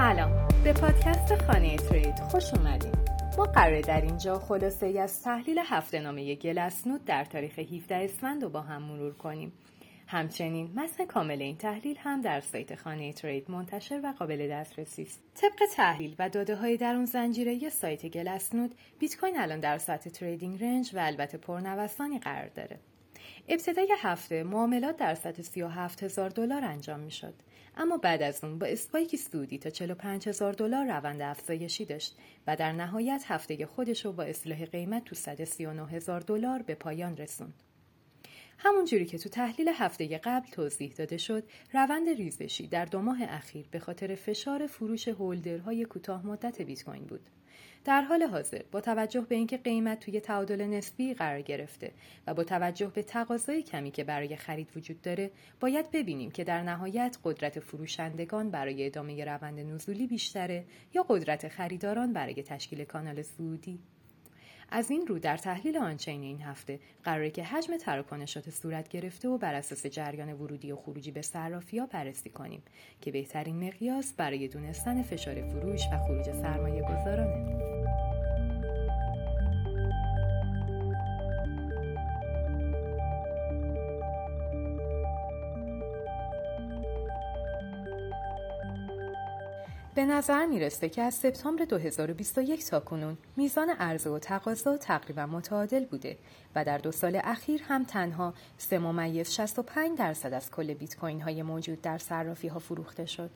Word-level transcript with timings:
سلام 0.00 0.48
به 0.64 0.72
پادکست 0.72 1.34
خانه 1.46 1.76
ترید 1.76 2.18
خوش 2.18 2.54
اومدین 2.54 2.92
ما 3.38 3.44
قراره 3.44 3.80
در 3.80 4.00
اینجا 4.00 4.38
خلاصه 4.38 4.86
ای 4.86 4.98
از 4.98 5.22
تحلیل 5.22 5.58
هفته 5.58 6.00
نامه 6.00 6.34
گلسنود 6.34 7.04
در 7.04 7.24
تاریخ 7.24 7.58
17 7.58 7.94
اسفند 7.94 8.42
رو 8.42 8.48
با 8.48 8.60
هم 8.60 8.82
مرور 8.82 9.14
کنیم 9.14 9.52
همچنین 10.06 10.70
متن 10.76 11.04
کامل 11.04 11.42
این 11.42 11.56
تحلیل 11.56 11.96
هم 11.98 12.20
در 12.20 12.40
سایت 12.40 12.74
خانه 12.74 13.12
ترید 13.12 13.50
منتشر 13.50 14.00
و 14.04 14.14
قابل 14.18 14.48
دسترسی 14.50 15.02
است. 15.02 15.20
طبق 15.34 15.58
تحلیل 15.76 16.14
و 16.18 16.28
داده 16.28 16.56
های 16.56 16.76
در 16.76 16.94
اون 16.94 17.04
زنجیره 17.04 17.68
سایت 17.68 18.06
گلسنود 18.06 18.74
بیت 18.98 19.16
کوین 19.16 19.40
الان 19.40 19.60
در 19.60 19.78
سطح 19.78 20.10
تریدینگ 20.10 20.64
رنج 20.64 20.90
و 20.94 20.98
البته 20.98 21.38
پرنوسانی 21.38 22.18
قرار 22.18 22.48
داره. 22.48 22.78
ابتدای 23.48 23.88
هفته 23.98 24.42
معاملات 24.42 24.96
در 24.96 25.14
سطح 25.14 25.42
37 25.42 26.02
هزار 26.02 26.30
دلار 26.30 26.64
انجام 26.64 27.00
می 27.00 27.10
شد. 27.10 27.34
اما 27.76 27.96
بعد 27.96 28.22
از 28.22 28.44
اون 28.44 28.58
با 28.58 28.66
اسپایکی 28.66 29.16
سودی 29.16 29.58
تا 29.58 29.70
45 29.70 30.28
هزار 30.28 30.52
دلار 30.52 30.86
روند 30.86 31.22
افزایشی 31.22 31.84
داشت 31.84 32.16
و 32.46 32.56
در 32.56 32.72
نهایت 32.72 33.24
هفته 33.26 33.66
خودش 33.66 34.04
رو 34.04 34.12
با 34.12 34.22
اصلاح 34.22 34.64
قیمت 34.64 35.04
تو 35.04 35.14
139 35.14 35.86
هزار 35.86 36.20
دلار 36.20 36.62
به 36.62 36.74
پایان 36.74 37.16
رسوند. 37.16 37.62
همونجوری 38.58 39.06
که 39.06 39.18
تو 39.18 39.28
تحلیل 39.28 39.68
هفته 39.68 40.18
قبل 40.24 40.48
توضیح 40.50 40.92
داده 40.92 41.16
شد 41.16 41.44
روند 41.72 42.08
ریزشی 42.08 42.66
در 42.66 42.84
دو 42.84 43.00
ماه 43.00 43.18
اخیر 43.22 43.68
به 43.70 43.78
خاطر 43.78 44.14
فشار 44.14 44.66
فروش 44.66 45.08
هولدرهای 45.08 45.84
کوتاه 45.84 46.26
مدت 46.26 46.62
بیت 46.62 46.84
کوین 46.84 47.04
بود 47.04 47.30
در 47.84 48.02
حال 48.02 48.22
حاضر 48.22 48.62
با 48.72 48.80
توجه 48.80 49.20
به 49.20 49.34
اینکه 49.34 49.56
قیمت 49.56 50.00
توی 50.00 50.20
تعادل 50.20 50.66
نسبی 50.66 51.14
قرار 51.14 51.42
گرفته 51.42 51.92
و 52.26 52.34
با 52.34 52.44
توجه 52.44 52.86
به 52.86 53.02
تقاضای 53.02 53.62
کمی 53.62 53.90
که 53.90 54.04
برای 54.04 54.36
خرید 54.36 54.68
وجود 54.76 55.02
داره 55.02 55.30
باید 55.60 55.90
ببینیم 55.90 56.30
که 56.30 56.44
در 56.44 56.62
نهایت 56.62 57.18
قدرت 57.24 57.60
فروشندگان 57.60 58.50
برای 58.50 58.86
ادامه 58.86 59.24
روند 59.24 59.60
نزولی 59.60 60.06
بیشتره 60.06 60.64
یا 60.94 61.02
قدرت 61.08 61.48
خریداران 61.48 62.12
برای 62.12 62.42
تشکیل 62.42 62.84
کانال 62.84 63.22
سعودی 63.22 63.78
از 64.70 64.90
این 64.90 65.06
رو 65.06 65.18
در 65.18 65.36
تحلیل 65.36 65.76
آنچین 65.76 66.22
این 66.22 66.42
هفته 66.42 66.80
قراره 67.04 67.30
که 67.30 67.44
حجم 67.44 67.76
تراکنشات 67.76 68.50
صورت 68.50 68.88
گرفته 68.88 69.28
و 69.28 69.38
بر 69.38 69.54
اساس 69.54 69.86
جریان 69.86 70.32
ورودی 70.32 70.72
و 70.72 70.76
خروجی 70.76 71.10
به 71.10 71.22
ها 71.78 71.86
بررسی 71.86 72.30
کنیم 72.30 72.62
که 73.00 73.12
بهترین 73.12 73.66
مقیاس 73.66 74.12
برای 74.16 74.48
دونستن 74.48 75.02
فشار 75.02 75.42
فروش 75.42 75.82
و 75.92 75.98
خروج 75.98 76.24
سرمایه 76.32 76.82
گذارانه. 76.82 77.79
به 90.00 90.06
نظر 90.06 90.46
می‌رسه 90.46 90.88
که 90.88 91.02
از 91.02 91.14
سپتامبر 91.14 91.64
2021 91.64 92.66
تا 92.66 92.80
کنون 92.80 93.18
میزان 93.36 93.70
عرضه 93.70 94.10
و 94.10 94.18
تقاضا 94.18 94.76
تقریبا 94.76 95.26
متعادل 95.26 95.84
بوده 95.84 96.16
و 96.54 96.64
در 96.64 96.78
دو 96.78 96.92
سال 96.92 97.20
اخیر 97.24 97.62
هم 97.62 97.84
تنها 97.84 98.34
3 98.58 98.78
ممیز 98.78 99.30
65 99.30 99.98
درصد 99.98 100.32
از 100.32 100.50
کل 100.50 100.74
بیت 100.74 100.96
کوین 100.96 101.20
های 101.20 101.42
موجود 101.42 101.82
در 101.82 101.98
صرافی 101.98 102.48
ها 102.48 102.58
فروخته 102.58 103.06
شد. 103.06 103.30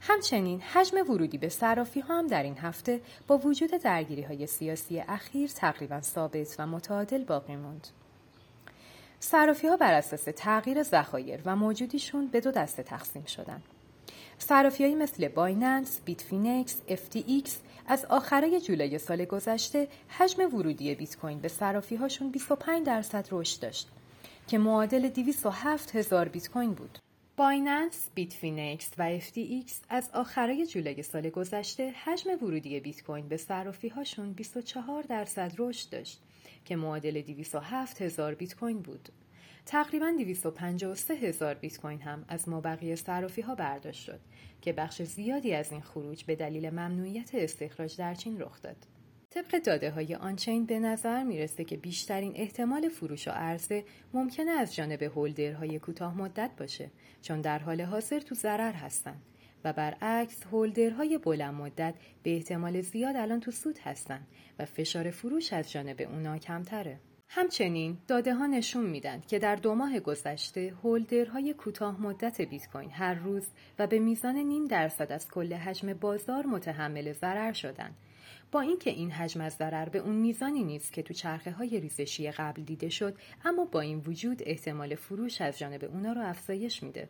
همچنین 0.00 0.60
حجم 0.60 1.10
ورودی 1.10 1.38
به 1.38 1.48
صرافی 1.48 2.00
ها 2.00 2.18
هم 2.18 2.26
در 2.26 2.42
این 2.42 2.58
هفته 2.58 3.00
با 3.26 3.38
وجود 3.38 3.70
درگیری 3.70 4.22
های 4.22 4.46
سیاسی 4.46 5.00
اخیر 5.00 5.50
تقریبا 5.50 6.00
ثابت 6.00 6.56
و 6.58 6.66
متعادل 6.66 7.24
باقی 7.24 7.56
موند. 7.56 7.88
صرافی 9.20 9.66
ها 9.66 9.76
بر 9.76 9.92
اساس 9.92 10.28
تغییر 10.36 10.82
ذخایر 10.82 11.40
و 11.44 11.56
موجودیشون 11.56 12.26
به 12.26 12.40
دو 12.40 12.50
دسته 12.50 12.82
تقسیم 12.82 13.24
شدند. 13.24 13.62
صرافیهایی 14.38 14.94
مثل 14.94 15.28
Binance، 15.28 16.00
Bitfinex، 16.04 16.76
FTX 16.88 17.50
از 17.86 18.04
آخرای 18.04 18.60
جولای 18.60 18.98
سال 18.98 19.24
گذشته 19.24 19.88
حجم 20.08 20.54
ورودی 20.54 20.94
بیت 20.94 21.16
کوین 21.16 21.38
به 21.38 21.48
صرافی 21.48 21.96
هاشون 21.96 22.30
25 22.30 22.86
درصد 22.86 23.28
رشد 23.30 23.60
داشت 23.62 23.88
که 24.46 24.58
معادل 24.58 25.08
207 25.08 25.96
هزار 25.96 26.28
بیت 26.28 26.48
کوین 26.50 26.72
بود. 26.72 26.98
Binance، 27.36 28.08
Bitfinex 28.14 28.90
و 28.98 29.18
FTX 29.18 29.72
از 29.88 30.10
آخرای 30.12 30.66
جولای 30.66 31.02
سال 31.02 31.30
گذشته 31.30 31.90
حجم 31.90 32.30
ورودی 32.30 32.80
بیت 32.80 33.02
کوین 33.04 33.28
به 33.28 33.36
صرافی 33.36 33.88
هاشون 33.88 34.32
24 34.32 35.02
درصد 35.02 35.52
رشد 35.58 35.90
داشت 35.90 36.20
که 36.64 36.76
معادل 36.76 37.20
207 37.20 38.02
هزار 38.02 38.34
بیت 38.34 38.56
کوین 38.56 38.78
بود. 38.78 39.08
تقریبا 39.66 40.14
253 40.18 41.14
هزار 41.14 41.54
بیت 41.54 41.80
کوین 41.80 42.00
هم 42.00 42.24
از 42.28 42.48
مابقی 42.48 42.96
صرافی 42.96 43.42
ها 43.42 43.54
برداشت 43.54 44.04
شد 44.04 44.20
که 44.60 44.72
بخش 44.72 45.02
زیادی 45.02 45.54
از 45.54 45.72
این 45.72 45.80
خروج 45.80 46.24
به 46.24 46.36
دلیل 46.36 46.70
ممنوعیت 46.70 47.30
استخراج 47.34 47.96
در 47.96 48.14
چین 48.14 48.40
رخ 48.40 48.62
داد. 48.62 48.76
طبق 49.30 49.62
داده 49.62 49.90
های 49.90 50.14
آنچین 50.14 50.66
به 50.66 50.78
نظر 50.78 51.24
می‌رسه 51.24 51.64
که 51.64 51.76
بیشترین 51.76 52.32
احتمال 52.36 52.88
فروش 52.88 53.28
و 53.28 53.30
عرضه 53.30 53.84
ممکنه 54.14 54.50
از 54.50 54.74
جانب 54.74 55.02
هولدرهای 55.02 55.78
کوتاه 55.78 56.18
مدت 56.18 56.50
باشه 56.58 56.90
چون 57.22 57.40
در 57.40 57.58
حال 57.58 57.80
حاضر 57.80 58.20
تو 58.20 58.34
ضرر 58.34 58.72
هستند 58.72 59.22
و 59.64 59.72
برعکس 59.72 60.44
هولدرهای 60.44 61.18
بلند 61.18 61.54
مدت 61.54 61.94
به 62.22 62.34
احتمال 62.34 62.80
زیاد 62.80 63.16
الان 63.16 63.40
تو 63.40 63.50
سود 63.50 63.78
هستند 63.78 64.26
و 64.58 64.64
فشار 64.64 65.10
فروش 65.10 65.52
از 65.52 65.72
جانب 65.72 66.00
اونا 66.00 66.38
کمتره. 66.38 67.00
همچنین 67.30 67.98
داده 68.06 68.34
ها 68.34 68.46
نشون 68.46 68.86
میدن 68.86 69.20
که 69.20 69.38
در 69.38 69.56
دو 69.56 69.74
ماه 69.74 70.00
گذشته 70.00 70.74
هولدرهای 70.82 71.54
کوتاه 71.54 72.00
مدت 72.00 72.40
بیت 72.40 72.68
کوین 72.70 72.90
هر 72.90 73.14
روز 73.14 73.46
و 73.78 73.86
به 73.86 73.98
میزان 73.98 74.36
نیم 74.36 74.64
درصد 74.64 75.12
از 75.12 75.28
کل 75.28 75.54
حجم 75.54 75.92
بازار 75.92 76.46
متحمل 76.46 77.12
ضرر 77.12 77.52
شدند. 77.52 77.94
با 78.52 78.60
اینکه 78.60 78.90
این 78.90 79.10
حجم 79.10 79.40
از 79.40 79.52
ضرر 79.52 79.88
به 79.88 79.98
اون 79.98 80.16
میزانی 80.16 80.64
نیست 80.64 80.92
که 80.92 81.02
تو 81.02 81.14
چرخه 81.14 81.50
های 81.50 81.80
ریزشی 81.80 82.30
قبل 82.30 82.62
دیده 82.62 82.88
شد 82.88 83.18
اما 83.44 83.64
با 83.64 83.80
این 83.80 84.02
وجود 84.06 84.42
احتمال 84.46 84.94
فروش 84.94 85.40
از 85.40 85.58
جانب 85.58 85.84
اونا 85.84 86.12
رو 86.12 86.28
افزایش 86.28 86.82
میده. 86.82 87.08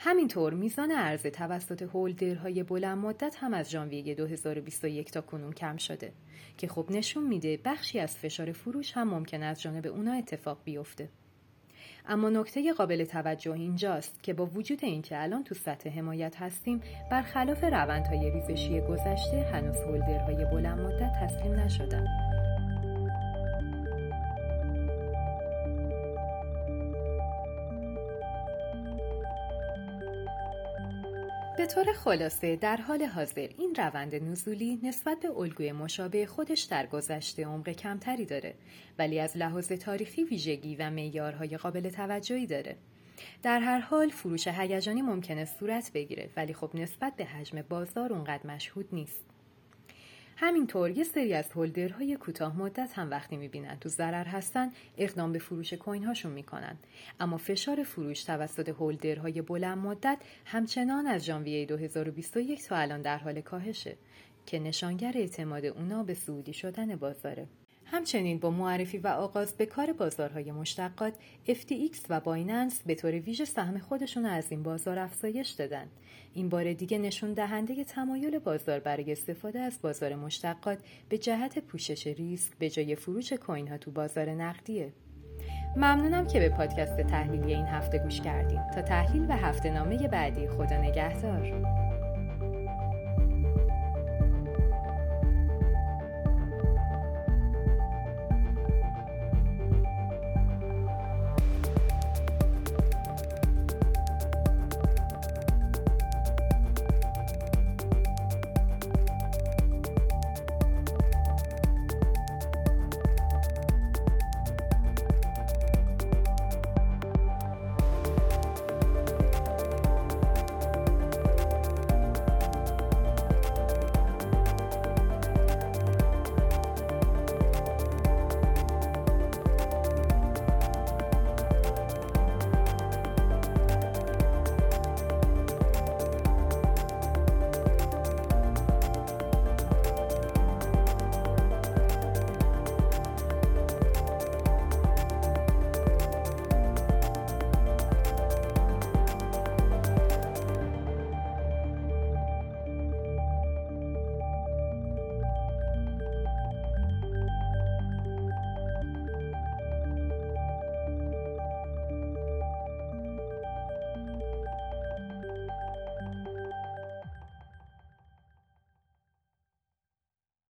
همینطور 0.00 0.54
میزان 0.54 0.90
عرضه 0.90 1.30
توسط 1.30 1.82
هولدرهای 1.82 2.62
بلند 2.62 2.98
مدت 2.98 3.36
هم 3.40 3.54
از 3.54 3.70
ژانویه 3.70 4.14
2021 4.14 5.10
تا 5.10 5.20
کنون 5.20 5.52
کم 5.52 5.76
شده 5.76 6.12
که 6.58 6.68
خب 6.68 6.86
نشون 6.90 7.26
میده 7.26 7.60
بخشی 7.64 8.00
از 8.00 8.16
فشار 8.16 8.52
فروش 8.52 8.92
هم 8.92 9.08
ممکن 9.08 9.42
از 9.42 9.62
جانب 9.62 9.86
اونا 9.86 10.12
اتفاق 10.12 10.58
بیفته. 10.64 11.08
اما 12.06 12.30
نکته 12.30 12.72
قابل 12.72 13.04
توجه 13.04 13.52
اینجاست 13.52 14.22
که 14.22 14.32
با 14.32 14.46
وجود 14.46 14.78
اینکه 14.82 15.22
الان 15.22 15.44
تو 15.44 15.54
سطح 15.54 15.90
حمایت 15.90 16.36
هستیم 16.36 16.80
برخلاف 17.10 17.64
روندهای 17.64 18.30
ریزشی 18.30 18.80
گذشته 18.80 19.50
هنوز 19.52 19.76
هولدرهای 19.76 20.44
بلند 20.44 20.78
مدت 20.78 21.12
تسلیم 21.22 21.54
نشدن. 21.54 22.27
به 31.58 31.66
طور 31.66 31.92
خلاصه 31.92 32.56
در 32.56 32.76
حال 32.76 33.02
حاضر 33.02 33.48
این 33.58 33.74
روند 33.74 34.14
نزولی 34.14 34.80
نسبت 34.82 35.20
به 35.20 35.30
الگوی 35.30 35.72
مشابه 35.72 36.26
خودش 36.26 36.62
در 36.62 36.86
گذشته 36.86 37.46
عمق 37.46 37.68
کمتری 37.68 38.24
داره 38.24 38.54
ولی 38.98 39.20
از 39.20 39.36
لحاظ 39.36 39.72
تاریخی 39.72 40.24
ویژگی 40.24 40.76
و 40.76 40.90
معیارهای 40.90 41.56
قابل 41.56 41.90
توجهی 41.90 42.46
داره. 42.46 42.76
در 43.42 43.60
هر 43.60 43.78
حال 43.78 44.08
فروش 44.08 44.48
هیجانی 44.48 45.02
ممکنه 45.02 45.44
صورت 45.44 45.90
بگیره 45.94 46.30
ولی 46.36 46.54
خب 46.54 46.70
نسبت 46.74 47.16
به 47.16 47.24
حجم 47.24 47.62
بازار 47.62 48.12
اونقدر 48.12 48.46
مشهود 48.46 48.88
نیست. 48.92 49.24
همینطور 50.40 50.90
یه 50.90 51.04
سری 51.04 51.34
از 51.34 51.52
هولدرهای 51.52 52.16
کوتاه 52.16 52.56
مدت 52.56 52.98
هم 52.98 53.10
وقتی 53.10 53.36
می‌بینن 53.36 53.76
تو 53.80 53.88
ضرر 53.88 54.24
هستن 54.24 54.72
اقدام 54.98 55.32
به 55.32 55.38
فروش 55.38 55.72
کوین 55.72 56.04
هاشون 56.04 56.32
می‌کنن. 56.32 56.76
اما 57.20 57.36
فشار 57.36 57.82
فروش 57.82 58.24
توسط 58.24 58.68
هولدرهای 58.68 59.42
بلند 59.42 59.78
مدت 59.78 60.18
همچنان 60.44 61.06
از 61.06 61.24
ژانویه 61.24 61.66
2021 61.66 62.64
تا 62.64 62.76
الان 62.76 63.02
در 63.02 63.18
حال 63.18 63.40
کاهشه 63.40 63.96
که 64.46 64.58
نشانگر 64.58 65.12
اعتماد 65.14 65.64
اونا 65.64 66.02
به 66.02 66.14
سعودی 66.14 66.52
شدن 66.52 66.96
بازاره. 66.96 67.46
همچنین 67.90 68.38
با 68.38 68.50
معرفی 68.50 68.98
و 68.98 69.06
آغاز 69.06 69.56
به 69.56 69.66
کار 69.66 69.92
بازارهای 69.92 70.52
مشتقات 70.52 71.14
FTX 71.48 71.96
و 72.08 72.20
بایننس 72.20 72.82
به 72.86 72.94
طور 72.94 73.10
ویژه 73.10 73.44
سهم 73.44 73.78
خودشون 73.78 74.26
از 74.26 74.46
این 74.50 74.62
بازار 74.62 74.98
افزایش 74.98 75.48
دادن. 75.48 75.86
این 76.34 76.48
بار 76.48 76.72
دیگه 76.72 76.98
نشون 76.98 77.32
دهنده 77.32 77.84
تمایل 77.84 78.38
بازار 78.38 78.80
برای 78.80 79.12
استفاده 79.12 79.60
از 79.60 79.78
بازار 79.82 80.14
مشتقات 80.14 80.78
به 81.08 81.18
جهت 81.18 81.58
پوشش 81.58 82.06
ریسک 82.06 82.52
به 82.58 82.70
جای 82.70 82.94
فروش 82.94 83.32
کوین 83.32 83.68
ها 83.68 83.78
تو 83.78 83.90
بازار 83.90 84.30
نقدیه. 84.30 84.92
ممنونم 85.76 86.26
که 86.26 86.40
به 86.40 86.48
پادکست 86.48 87.00
تحلیلی 87.00 87.54
این 87.54 87.66
هفته 87.66 87.98
گوش 87.98 88.20
کردیم 88.20 88.70
تا 88.74 88.82
تحلیل 88.82 89.26
و 89.28 89.32
هفته 89.32 89.70
نامه 89.70 90.08
بعدی 90.08 90.48
خدا 90.48 90.82
نگهدار. 90.82 91.87